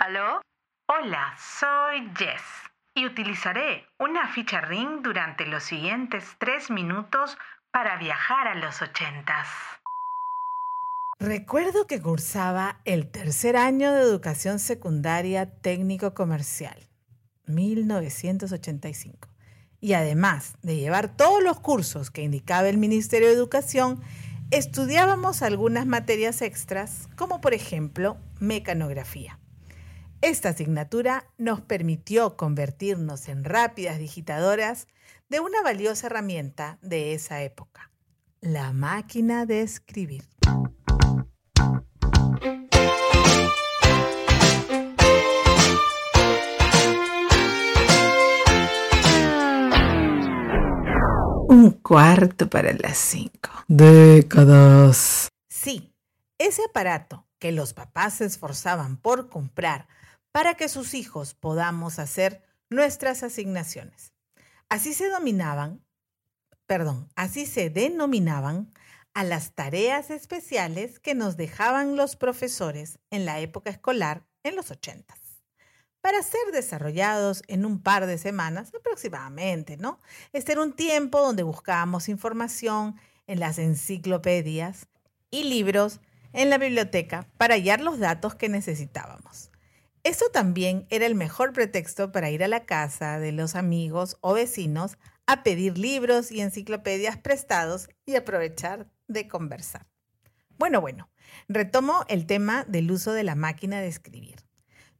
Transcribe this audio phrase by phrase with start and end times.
[0.00, 0.40] ¿Aló?
[0.88, 2.40] Hola, soy Jess
[2.94, 7.36] y utilizaré una ficha ring durante los siguientes tres minutos
[7.70, 9.46] para viajar a los ochentas.
[11.18, 16.88] Recuerdo que cursaba el tercer año de educación secundaria técnico comercial,
[17.44, 19.28] 1985.
[19.82, 24.00] Y además de llevar todos los cursos que indicaba el Ministerio de Educación,
[24.50, 29.39] estudiábamos algunas materias extras, como por ejemplo mecanografía.
[30.22, 34.86] Esta asignatura nos permitió convertirnos en rápidas digitadoras
[35.30, 37.90] de una valiosa herramienta de esa época,
[38.42, 40.24] la máquina de escribir.
[51.48, 53.48] Un cuarto para las cinco.
[53.68, 55.30] Décadas.
[55.48, 55.94] Sí,
[56.36, 59.88] ese aparato que los papás se esforzaban por comprar
[60.32, 64.12] para que sus hijos podamos hacer nuestras asignaciones.
[64.68, 65.84] Así se dominaban,
[66.66, 68.72] perdón, así se denominaban
[69.12, 74.70] a las tareas especiales que nos dejaban los profesores en la época escolar en los
[74.70, 75.18] ochentas,
[76.00, 79.98] para ser desarrollados en un par de semanas aproximadamente, ¿no?
[80.32, 84.86] Este era un tiempo donde buscábamos información en las enciclopedias
[85.30, 86.00] y libros
[86.32, 89.49] en la biblioteca para hallar los datos que necesitábamos.
[90.02, 94.32] Eso también era el mejor pretexto para ir a la casa de los amigos o
[94.32, 99.86] vecinos a pedir libros y enciclopedias prestados y aprovechar de conversar.
[100.58, 101.10] Bueno, bueno,
[101.48, 104.44] retomo el tema del uso de la máquina de escribir.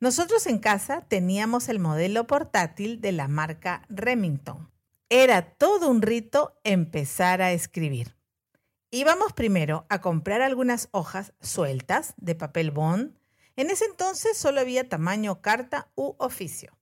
[0.00, 4.70] Nosotros en casa teníamos el modelo portátil de la marca Remington.
[5.10, 8.16] Era todo un rito empezar a escribir.
[8.90, 13.19] Íbamos primero a comprar algunas hojas sueltas de papel bond.
[13.60, 16.78] En ese entonces solo había tamaño carta u oficio.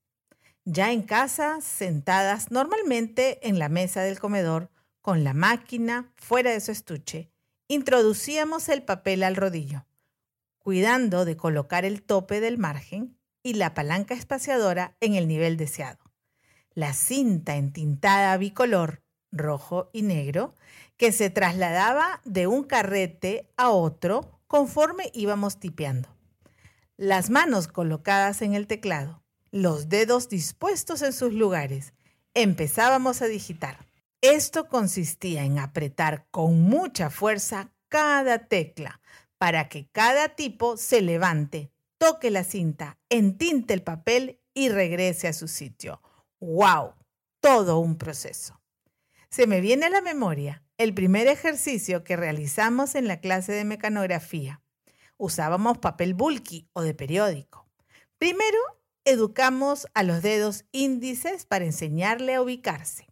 [0.64, 4.70] Ya en casa, sentadas normalmente en la mesa del comedor,
[5.00, 7.32] con la máquina fuera de su estuche,
[7.66, 9.86] introducíamos el papel al rodillo,
[10.60, 15.98] cuidando de colocar el tope del margen y la palanca espaciadora en el nivel deseado.
[16.74, 20.54] La cinta entintada bicolor, rojo y negro,
[20.96, 26.16] que se trasladaba de un carrete a otro conforme íbamos tipeando.
[27.00, 29.22] Las manos colocadas en el teclado,
[29.52, 31.92] los dedos dispuestos en sus lugares.
[32.34, 33.86] Empezábamos a digitar.
[34.20, 39.00] Esto consistía en apretar con mucha fuerza cada tecla
[39.38, 45.32] para que cada tipo se levante, toque la cinta, entinte el papel y regrese a
[45.32, 46.02] su sitio.
[46.40, 46.94] ¡Wow!
[47.38, 48.60] Todo un proceso.
[49.30, 53.64] Se me viene a la memoria el primer ejercicio que realizamos en la clase de
[53.64, 54.62] mecanografía.
[55.18, 57.68] Usábamos papel bulky o de periódico.
[58.16, 58.58] Primero,
[59.04, 63.08] educamos a los dedos índices para enseñarle a ubicarse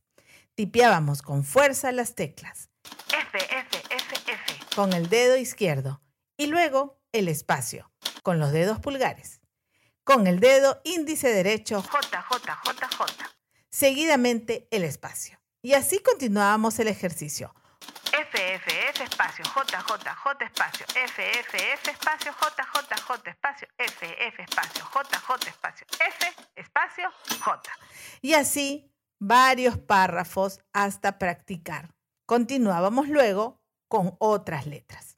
[0.56, 2.70] tipeábamos con fuerza las teclas.
[3.08, 4.54] F, F, F, F.
[4.74, 6.00] Con el dedo izquierdo.
[6.36, 7.90] Y luego el espacio,
[8.22, 9.40] con los dedos pulgares.
[10.02, 11.82] Con el dedo índice derecho.
[11.82, 13.36] J, J, J, J.
[13.70, 15.38] Seguidamente el espacio.
[15.62, 17.54] Y así continuábamos el ejercicio.
[18.12, 18.85] F, F, F,
[19.16, 24.42] espacio, J, J, J, espacio, F, F, F, espacio, J, J, J, espacio, F, F,
[24.42, 27.10] espacio, J, J, espacio, F, espacio,
[27.42, 27.62] J.
[28.20, 31.94] Y así varios párrafos hasta practicar.
[32.26, 35.16] Continuábamos luego con otras letras.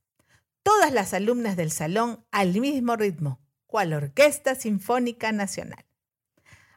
[0.63, 5.85] Todas las alumnas del salón al mismo ritmo, cual Orquesta Sinfónica Nacional.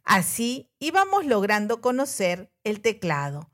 [0.03, 3.50] Así íbamos logrando conocer el teclado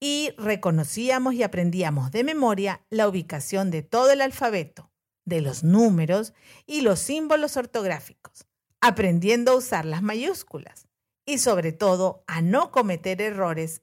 [0.00, 4.90] y reconocíamos y aprendíamos de memoria la ubicación de todo el alfabeto,
[5.26, 6.32] de los números
[6.66, 8.46] y los símbolos ortográficos,
[8.80, 10.88] aprendiendo a usar las mayúsculas,
[11.26, 13.82] y sobre todo a no cometer errores,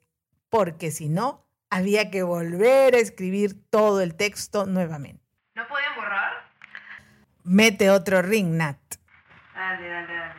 [0.49, 5.23] porque si no, había que volver a escribir todo el texto nuevamente.
[5.55, 6.33] ¿No podían borrar?
[7.43, 8.79] Mete otro ring, Nat.
[9.53, 10.33] Dale, dale, dale.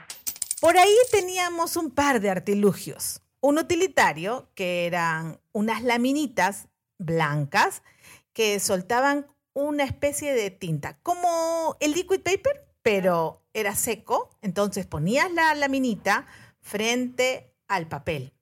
[0.60, 3.22] Por ahí teníamos un par de artilugios.
[3.40, 6.68] Un utilitario, que eran unas laminitas
[6.98, 7.82] blancas
[8.32, 14.30] que soltaban una especie de tinta, como el liquid paper, pero era seco.
[14.42, 16.26] Entonces ponías la laminita,
[16.60, 18.34] frente al papel.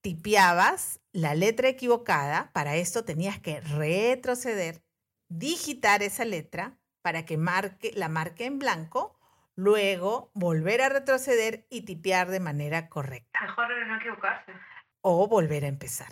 [0.00, 4.82] Tipeabas la letra equivocada, para esto tenías que retroceder,
[5.28, 9.18] digitar esa letra para que marque, la marque en blanco,
[9.56, 13.40] luego volver a retroceder y tipear de manera correcta.
[13.42, 14.52] Mejor no equivocarse.
[15.00, 16.08] O volver a empezar.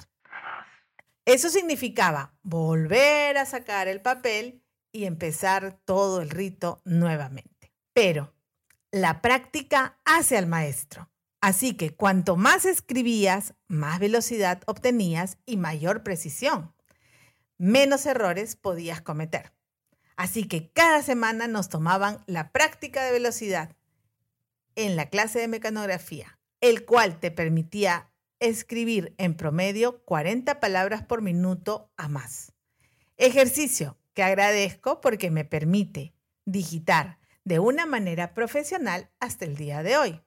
[1.24, 4.62] Eso significaba volver a sacar el papel
[4.92, 7.72] y empezar todo el rito nuevamente.
[7.92, 8.34] Pero
[8.90, 11.08] La práctica hace al maestro.
[11.40, 16.74] Así que cuanto más escribías, más velocidad obtenías y mayor precisión.
[17.56, 19.52] Menos errores podías cometer.
[20.22, 23.74] Así que cada semana nos tomaban la práctica de velocidad
[24.76, 28.08] en la clase de mecanografía, el cual te permitía
[28.38, 32.52] escribir en promedio 40 palabras por minuto a más.
[33.16, 36.14] Ejercicio que agradezco porque me permite
[36.44, 40.22] digitar de una manera profesional hasta el día de hoy.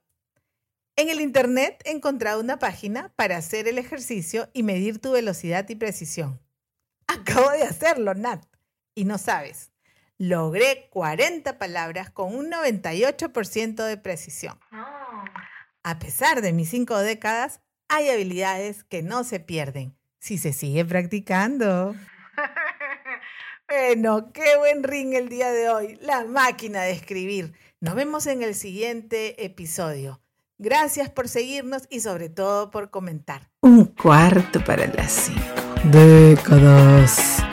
[0.97, 5.69] En el Internet he encontrado una página para hacer el ejercicio y medir tu velocidad
[5.69, 6.41] y precisión.
[7.07, 8.45] Acabo de hacerlo, Nat.
[8.93, 9.71] Y no sabes,
[10.17, 14.59] logré 40 palabras con un 98% de precisión.
[15.83, 20.85] A pesar de mis cinco décadas, hay habilidades que no se pierden si se sigue
[20.85, 21.95] practicando.
[23.67, 27.53] Bueno, qué buen ring el día de hoy, la máquina de escribir.
[27.79, 30.21] Nos vemos en el siguiente episodio.
[30.59, 33.49] Gracias por seguirnos y sobre todo por comentar.
[33.61, 35.41] Un cuarto para las cinco
[35.85, 37.43] décadas.